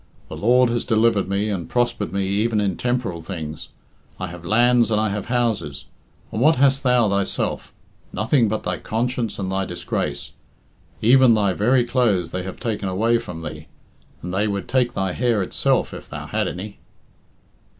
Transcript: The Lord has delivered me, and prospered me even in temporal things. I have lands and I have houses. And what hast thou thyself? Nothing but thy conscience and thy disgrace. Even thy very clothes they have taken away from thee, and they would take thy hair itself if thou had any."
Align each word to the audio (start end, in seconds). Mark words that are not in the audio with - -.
The 0.29 0.35
Lord 0.35 0.69
has 0.71 0.83
delivered 0.83 1.29
me, 1.29 1.51
and 1.51 1.69
prospered 1.69 2.11
me 2.11 2.25
even 2.25 2.59
in 2.59 2.75
temporal 2.75 3.21
things. 3.21 3.69
I 4.19 4.25
have 4.29 4.43
lands 4.43 4.89
and 4.89 4.99
I 4.99 5.09
have 5.09 5.27
houses. 5.27 5.85
And 6.31 6.41
what 6.41 6.55
hast 6.55 6.81
thou 6.81 7.07
thyself? 7.07 7.71
Nothing 8.11 8.47
but 8.47 8.63
thy 8.63 8.79
conscience 8.79 9.37
and 9.37 9.51
thy 9.51 9.63
disgrace. 9.63 10.31
Even 11.03 11.35
thy 11.35 11.53
very 11.53 11.83
clothes 11.85 12.31
they 12.31 12.41
have 12.41 12.59
taken 12.59 12.89
away 12.89 13.19
from 13.19 13.43
thee, 13.43 13.67
and 14.23 14.33
they 14.33 14.47
would 14.47 14.67
take 14.67 14.93
thy 14.93 15.11
hair 15.13 15.43
itself 15.43 15.93
if 15.93 16.09
thou 16.09 16.25
had 16.25 16.47
any." 16.47 16.79